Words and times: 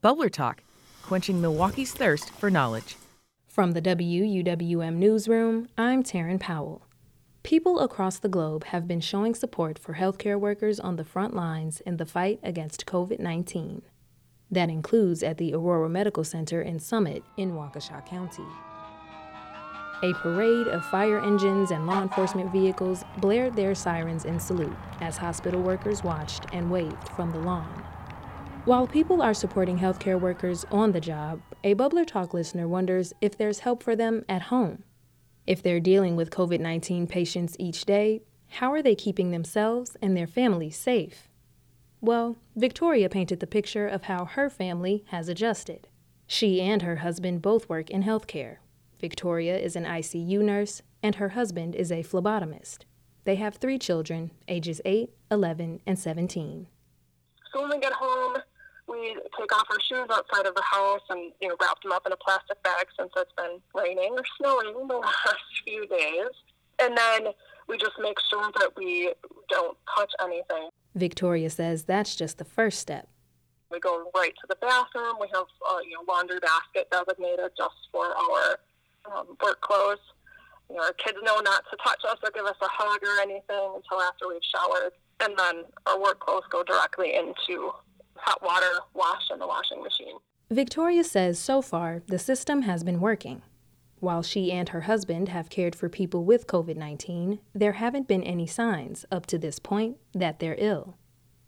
Bubbler 0.00 0.30
Talk, 0.30 0.62
quenching 1.02 1.40
Milwaukee's 1.40 1.92
thirst 1.92 2.30
for 2.30 2.50
knowledge. 2.50 2.94
From 3.48 3.72
the 3.72 3.82
WUWM 3.82 4.94
Newsroom, 4.94 5.68
I'm 5.76 6.04
Teran 6.04 6.38
Powell. 6.38 6.82
People 7.42 7.80
across 7.80 8.20
the 8.20 8.28
globe 8.28 8.62
have 8.66 8.86
been 8.86 9.00
showing 9.00 9.34
support 9.34 9.76
for 9.76 9.94
healthcare 9.94 10.38
workers 10.38 10.78
on 10.78 10.94
the 10.94 11.04
front 11.04 11.34
lines 11.34 11.80
in 11.80 11.96
the 11.96 12.06
fight 12.06 12.38
against 12.44 12.86
COVID 12.86 13.18
19. 13.18 13.82
That 14.52 14.70
includes 14.70 15.24
at 15.24 15.36
the 15.36 15.52
Aurora 15.52 15.88
Medical 15.88 16.22
Center 16.22 16.62
in 16.62 16.78
Summit 16.78 17.24
in 17.36 17.54
Waukesha 17.54 18.06
County. 18.06 18.46
A 20.04 20.14
parade 20.14 20.68
of 20.68 20.86
fire 20.86 21.18
engines 21.18 21.72
and 21.72 21.88
law 21.88 22.02
enforcement 22.02 22.52
vehicles 22.52 23.02
blared 23.16 23.56
their 23.56 23.74
sirens 23.74 24.26
in 24.26 24.38
salute 24.38 24.76
as 25.00 25.16
hospital 25.16 25.60
workers 25.60 26.04
watched 26.04 26.46
and 26.52 26.70
waved 26.70 27.08
from 27.16 27.32
the 27.32 27.40
lawn. 27.40 27.84
While 28.68 28.86
people 28.86 29.22
are 29.22 29.32
supporting 29.32 29.78
healthcare 29.78 30.20
workers 30.20 30.66
on 30.70 30.92
the 30.92 31.00
job, 31.00 31.40
a 31.64 31.74
Bubbler 31.74 32.06
Talk 32.06 32.34
listener 32.34 32.68
wonders 32.68 33.14
if 33.22 33.34
there's 33.34 33.60
help 33.60 33.82
for 33.82 33.96
them 33.96 34.26
at 34.28 34.42
home. 34.42 34.82
If 35.46 35.62
they're 35.62 35.80
dealing 35.80 36.16
with 36.16 36.28
COVID 36.28 36.60
19 36.60 37.06
patients 37.06 37.56
each 37.58 37.86
day, 37.86 38.20
how 38.48 38.70
are 38.74 38.82
they 38.82 38.94
keeping 38.94 39.30
themselves 39.30 39.96
and 40.02 40.14
their 40.14 40.26
families 40.26 40.76
safe? 40.76 41.30
Well, 42.02 42.36
Victoria 42.56 43.08
painted 43.08 43.40
the 43.40 43.46
picture 43.46 43.88
of 43.88 44.02
how 44.02 44.26
her 44.26 44.50
family 44.50 45.02
has 45.06 45.30
adjusted. 45.30 45.88
She 46.26 46.60
and 46.60 46.82
her 46.82 46.96
husband 46.96 47.40
both 47.40 47.70
work 47.70 47.88
in 47.88 48.02
healthcare, 48.02 48.58
Victoria 49.00 49.56
is 49.56 49.76
an 49.76 49.86
ICU 49.86 50.42
nurse, 50.42 50.82
and 51.02 51.14
her 51.14 51.30
husband 51.30 51.74
is 51.74 51.90
a 51.90 52.02
phlebotomist. 52.02 52.80
They 53.24 53.36
have 53.36 53.54
three 53.54 53.78
children, 53.78 54.30
ages 54.46 54.82
8, 54.84 55.08
11, 55.30 55.80
and 55.86 55.98
17. 55.98 56.66
So 57.50 57.62
when 57.62 57.70
we 57.70 57.78
get 57.78 57.94
home, 57.94 58.36
take 59.38 59.52
off 59.54 59.66
our 59.70 59.80
shoes 59.80 60.08
outside 60.10 60.46
of 60.46 60.54
the 60.54 60.62
house 60.62 61.02
and 61.10 61.32
you 61.40 61.48
know 61.48 61.56
wrap 61.60 61.80
them 61.82 61.92
up 61.92 62.06
in 62.06 62.12
a 62.12 62.16
plastic 62.16 62.62
bag 62.62 62.86
since 62.98 63.10
it's 63.16 63.32
been 63.36 63.60
raining 63.74 64.12
or 64.12 64.24
snowing 64.38 64.88
the 64.88 64.94
last 64.98 65.44
few 65.64 65.86
days. 65.86 66.30
And 66.80 66.96
then 66.96 67.32
we 67.68 67.76
just 67.76 67.94
make 68.00 68.18
sure 68.30 68.50
that 68.58 68.70
we 68.76 69.12
don't 69.48 69.76
touch 69.96 70.12
anything. 70.22 70.70
Victoria 70.94 71.50
says 71.50 71.84
that's 71.84 72.16
just 72.16 72.38
the 72.38 72.44
first 72.44 72.78
step. 72.78 73.08
We 73.70 73.80
go 73.80 74.10
right 74.14 74.32
to 74.40 74.46
the 74.48 74.56
bathroom. 74.56 75.16
We 75.20 75.28
have 75.34 75.44
a 75.70 75.74
uh, 75.74 75.80
you 75.80 75.94
know 75.94 76.04
laundry 76.12 76.40
basket 76.40 76.90
designated 76.90 77.50
just 77.56 77.76
for 77.92 78.06
our 78.06 78.58
um, 79.12 79.36
work 79.42 79.60
clothes. 79.60 79.98
You 80.70 80.76
know, 80.76 80.82
our 80.82 80.92
kids 80.92 81.18
know 81.22 81.40
not 81.40 81.64
to 81.70 81.76
touch 81.82 82.00
us 82.08 82.18
or 82.22 82.30
give 82.34 82.44
us 82.44 82.56
a 82.60 82.68
hug 82.68 83.00
or 83.02 83.22
anything 83.22 83.72
until 83.74 84.02
after 84.02 84.28
we've 84.28 84.44
showered. 84.44 84.92
And 85.20 85.34
then 85.36 85.64
our 85.86 86.00
work 86.00 86.20
clothes 86.20 86.44
go 86.50 86.62
directly 86.62 87.14
into 87.14 87.72
hot 88.28 88.42
water 88.42 88.80
wash 88.92 89.30
in 89.32 89.38
the 89.38 89.46
washing 89.46 89.82
machine. 89.82 90.18
Victoria 90.50 91.02
says 91.02 91.38
so 91.38 91.62
far 91.62 92.02
the 92.08 92.18
system 92.18 92.62
has 92.62 92.84
been 92.84 93.00
working. 93.00 93.40
While 94.00 94.22
she 94.22 94.52
and 94.52 94.68
her 94.68 94.82
husband 94.82 95.30
have 95.30 95.48
cared 95.48 95.74
for 95.74 95.88
people 95.88 96.24
with 96.24 96.46
COVID 96.46 96.76
19, 96.76 97.40
there 97.54 97.72
haven't 97.72 98.06
been 98.06 98.22
any 98.22 98.46
signs 98.46 99.06
up 99.10 99.24
to 99.26 99.38
this 99.38 99.58
point 99.58 99.96
that 100.12 100.40
they're 100.40 100.56
ill. 100.58 100.96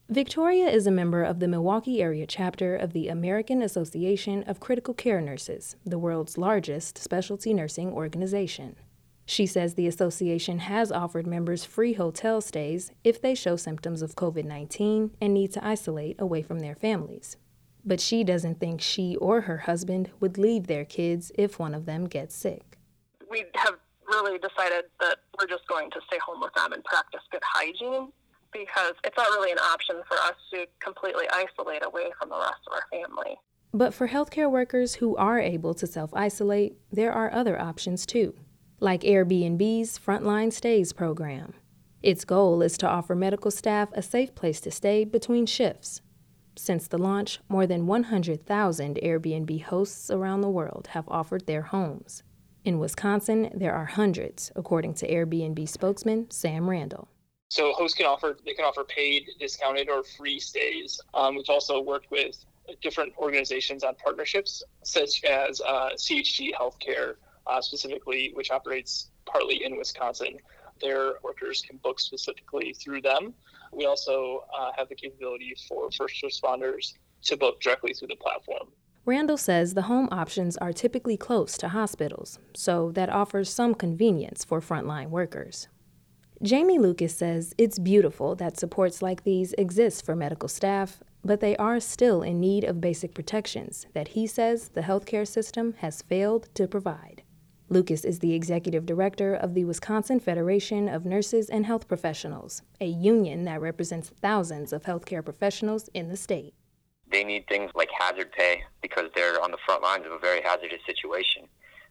Victoria 0.08 0.68
is 0.68 0.86
a 0.86 0.90
member 0.90 1.22
of 1.22 1.38
the 1.38 1.46
Milwaukee 1.46 2.02
area 2.02 2.26
chapter 2.26 2.74
of 2.74 2.92
the 2.92 3.08
American 3.08 3.62
Association 3.62 4.42
of 4.44 4.58
Critical 4.58 4.94
Care 4.94 5.20
Nurses, 5.20 5.76
the 5.84 5.98
world's 5.98 6.38
largest 6.38 6.98
specialty 6.98 7.54
nursing 7.54 7.92
organization. 7.92 8.74
She 9.30 9.46
says 9.46 9.74
the 9.74 9.86
association 9.86 10.58
has 10.58 10.90
offered 10.90 11.24
members 11.24 11.64
free 11.64 11.92
hotel 11.92 12.40
stays 12.40 12.90
if 13.04 13.22
they 13.22 13.36
show 13.36 13.54
symptoms 13.54 14.02
of 14.02 14.16
COVID 14.16 14.44
19 14.44 15.12
and 15.20 15.32
need 15.32 15.52
to 15.52 15.64
isolate 15.64 16.20
away 16.20 16.42
from 16.42 16.58
their 16.58 16.74
families. 16.74 17.36
But 17.84 18.00
she 18.00 18.24
doesn't 18.24 18.58
think 18.58 18.80
she 18.80 19.14
or 19.14 19.42
her 19.42 19.58
husband 19.58 20.10
would 20.18 20.36
leave 20.36 20.66
their 20.66 20.84
kids 20.84 21.30
if 21.38 21.60
one 21.60 21.76
of 21.76 21.86
them 21.86 22.06
gets 22.06 22.34
sick. 22.34 22.76
We 23.30 23.44
have 23.54 23.76
really 24.08 24.36
decided 24.36 24.86
that 24.98 25.18
we're 25.38 25.46
just 25.46 25.68
going 25.68 25.92
to 25.92 26.00
stay 26.08 26.18
home 26.18 26.40
with 26.40 26.52
them 26.54 26.72
and 26.72 26.82
practice 26.82 27.20
good 27.30 27.44
hygiene 27.44 28.10
because 28.52 28.94
it's 29.04 29.16
not 29.16 29.28
really 29.28 29.52
an 29.52 29.60
option 29.60 30.02
for 30.08 30.16
us 30.16 30.34
to 30.54 30.66
completely 30.80 31.26
isolate 31.32 31.86
away 31.86 32.10
from 32.18 32.30
the 32.30 32.36
rest 32.36 32.62
of 32.66 32.72
our 32.72 32.84
family. 32.90 33.36
But 33.72 33.94
for 33.94 34.08
healthcare 34.08 34.50
workers 34.50 34.96
who 34.96 35.14
are 35.14 35.38
able 35.38 35.74
to 35.74 35.86
self 35.86 36.12
isolate, 36.14 36.74
there 36.90 37.12
are 37.12 37.32
other 37.32 37.60
options 37.60 38.04
too, 38.04 38.34
like 38.80 39.02
Airbnb's 39.02 39.98
Frontline 39.98 40.52
Stays 40.52 40.92
program. 40.92 41.52
Its 42.02 42.24
goal 42.24 42.62
is 42.62 42.78
to 42.78 42.88
offer 42.88 43.14
medical 43.14 43.50
staff 43.50 43.90
a 43.92 44.00
safe 44.00 44.34
place 44.34 44.58
to 44.62 44.70
stay 44.70 45.04
between 45.04 45.44
shifts. 45.44 46.00
Since 46.56 46.88
the 46.88 46.98
launch, 46.98 47.40
more 47.48 47.66
than 47.66 47.86
100,000 47.86 48.98
Airbnb 49.02 49.62
hosts 49.64 50.10
around 50.10 50.40
the 50.40 50.48
world 50.48 50.88
have 50.92 51.08
offered 51.08 51.46
their 51.46 51.62
homes. 51.62 52.22
In 52.64 52.78
Wisconsin, 52.78 53.50
there 53.54 53.74
are 53.74 53.84
hundreds, 53.84 54.50
according 54.56 54.94
to 54.94 55.08
Airbnb 55.08 55.68
spokesman 55.68 56.30
Sam 56.30 56.68
Randall. 56.68 57.08
So 57.50 57.72
hosts 57.72 57.96
can 57.96 58.06
offer 58.06 58.36
they 58.44 58.54
can 58.54 58.64
offer 58.64 58.84
paid, 58.84 59.28
discounted, 59.38 59.88
or 59.88 60.04
free 60.04 60.38
stays. 60.38 61.00
Um, 61.14 61.34
we've 61.36 61.48
also 61.48 61.80
worked 61.80 62.10
with 62.10 62.44
different 62.80 63.12
organizations 63.18 63.82
on 63.82 63.94
partnerships, 63.96 64.62
such 64.84 65.24
as 65.24 65.60
uh, 65.62 65.90
CHG 65.96 66.52
Healthcare, 66.54 67.14
uh, 67.50 67.60
specifically, 67.60 68.30
which 68.34 68.50
operates 68.50 69.10
partly 69.26 69.64
in 69.64 69.76
Wisconsin. 69.76 70.38
Their 70.80 71.14
workers 71.22 71.62
can 71.66 71.78
book 71.78 72.00
specifically 72.00 72.74
through 72.74 73.02
them. 73.02 73.34
We 73.72 73.86
also 73.86 74.44
uh, 74.56 74.70
have 74.76 74.88
the 74.88 74.94
capability 74.94 75.54
for 75.68 75.90
first 75.90 76.22
responders 76.24 76.94
to 77.24 77.36
book 77.36 77.60
directly 77.60 77.92
through 77.92 78.08
the 78.08 78.16
platform. 78.16 78.68
Randall 79.04 79.38
says 79.38 79.74
the 79.74 79.82
home 79.82 80.08
options 80.10 80.56
are 80.58 80.72
typically 80.72 81.16
close 81.16 81.58
to 81.58 81.68
hospitals, 81.68 82.38
so 82.54 82.92
that 82.92 83.10
offers 83.10 83.50
some 83.50 83.74
convenience 83.74 84.44
for 84.44 84.60
frontline 84.60 85.08
workers. 85.08 85.68
Jamie 86.42 86.78
Lucas 86.78 87.16
says 87.16 87.54
it's 87.58 87.78
beautiful 87.78 88.34
that 88.36 88.58
supports 88.58 89.02
like 89.02 89.24
these 89.24 89.52
exist 89.54 90.06
for 90.06 90.16
medical 90.16 90.48
staff, 90.48 91.00
but 91.22 91.40
they 91.40 91.56
are 91.56 91.80
still 91.80 92.22
in 92.22 92.40
need 92.40 92.64
of 92.64 92.80
basic 92.80 93.14
protections 93.14 93.86
that 93.92 94.08
he 94.08 94.26
says 94.26 94.68
the 94.68 94.80
healthcare 94.80 95.28
system 95.28 95.74
has 95.78 96.02
failed 96.02 96.48
to 96.54 96.66
provide. 96.66 97.19
Lucas 97.70 98.04
is 98.04 98.18
the 98.18 98.34
executive 98.34 98.84
director 98.84 99.34
of 99.34 99.54
the 99.54 99.64
Wisconsin 99.64 100.20
Federation 100.20 100.88
of 100.88 101.06
Nurses 101.06 101.48
and 101.48 101.64
Health 101.64 101.88
Professionals, 101.88 102.62
a 102.80 102.86
union 102.86 103.44
that 103.44 103.60
represents 103.60 104.10
thousands 104.20 104.72
of 104.72 104.82
healthcare 104.82 105.24
professionals 105.24 105.88
in 105.94 106.08
the 106.08 106.16
state. 106.16 106.52
They 107.10 107.24
need 107.24 107.46
things 107.48 107.70
like 107.74 107.88
hazard 107.96 108.32
pay 108.32 108.62
because 108.82 109.06
they're 109.14 109.40
on 109.42 109.52
the 109.52 109.58
front 109.64 109.82
lines 109.82 110.04
of 110.04 110.12
a 110.12 110.18
very 110.18 110.42
hazardous 110.42 110.80
situation 110.84 111.46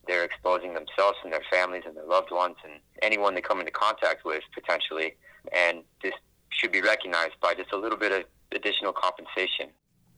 they're 0.10 0.24
exposing 0.24 0.74
themselves 0.74 1.18
and 1.24 1.32
their 1.32 1.44
families 1.52 1.84
and 1.86 1.96
their 1.96 2.06
loved 2.06 2.32
ones 2.32 2.56
and 2.64 2.82
anyone 3.04 3.36
they 3.36 3.42
come 3.42 3.60
into 3.60 3.72
contact 3.72 4.26
with 4.26 4.42
potentially. 4.54 5.16
And 5.56 5.84
this 6.02 6.14
should 6.50 6.72
be 6.72 6.82
recognized 6.82 7.40
by 7.42 7.54
just 7.54 7.72
a 7.72 7.78
little 7.78 7.98
bit 7.98 8.12
of 8.12 8.24
additional 8.52 8.92
compensation. 8.92 9.70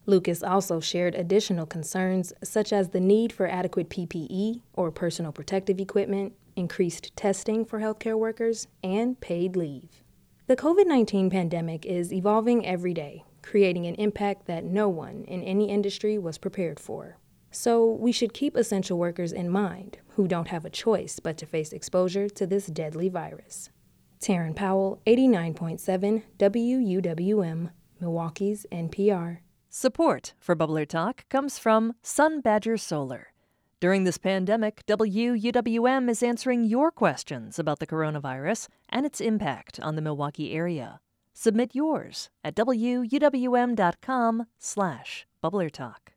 Lucas 0.04 0.42
also 0.42 0.80
shared 0.80 1.14
additional 1.14 1.64
concerns, 1.64 2.32
such 2.42 2.72
as 2.72 2.88
the 2.88 3.00
need 3.00 3.32
for 3.32 3.46
adequate 3.46 3.88
PPE 3.88 4.60
or 4.72 4.90
personal 4.90 5.30
protective 5.30 5.78
equipment, 5.78 6.32
increased 6.56 7.14
testing 7.16 7.64
for 7.64 7.78
healthcare 7.80 8.18
workers, 8.18 8.66
and 8.82 9.20
paid 9.20 9.56
leave. 9.56 10.02
The 10.48 10.56
COVID 10.56 10.86
19 10.86 11.30
pandemic 11.30 11.86
is 11.86 12.12
evolving 12.12 12.66
every 12.66 12.92
day, 12.92 13.24
creating 13.42 13.86
an 13.86 13.94
impact 13.94 14.46
that 14.46 14.64
no 14.64 14.88
one 14.88 15.24
in 15.28 15.42
any 15.44 15.68
industry 15.68 16.18
was 16.18 16.36
prepared 16.36 16.80
for. 16.80 17.16
So 17.52 17.84
we 17.84 18.12
should 18.12 18.34
keep 18.34 18.56
essential 18.56 18.98
workers 18.98 19.30
in 19.30 19.50
mind 19.50 19.98
who 20.16 20.26
don't 20.26 20.48
have 20.48 20.64
a 20.64 20.70
choice 20.70 21.20
but 21.20 21.36
to 21.38 21.46
face 21.46 21.72
exposure 21.72 22.28
to 22.30 22.46
this 22.46 22.66
deadly 22.66 23.08
virus. 23.08 23.70
Teran 24.20 24.54
Powell, 24.56 25.00
89.7 25.06 26.22
WUWM, 26.38 27.70
Milwaukee's 28.00 28.66
NPR. 28.72 29.38
Support 29.74 30.34
for 30.38 30.54
Bubbler 30.54 30.86
Talk 30.86 31.26
comes 31.30 31.58
from 31.58 31.94
Sun 32.02 32.42
Badger 32.42 32.76
Solar. 32.76 33.28
During 33.80 34.04
this 34.04 34.18
pandemic, 34.18 34.84
WUWM 34.86 36.10
is 36.10 36.22
answering 36.22 36.64
your 36.64 36.90
questions 36.90 37.58
about 37.58 37.78
the 37.78 37.86
coronavirus 37.86 38.68
and 38.90 39.06
its 39.06 39.18
impact 39.18 39.80
on 39.80 39.96
the 39.96 40.02
Milwaukee 40.02 40.52
area. 40.52 41.00
Submit 41.32 41.74
yours 41.74 42.28
at 42.44 42.54
wuwm.com 42.54 44.44
slash 44.58 45.26
bubblertalk. 45.42 46.11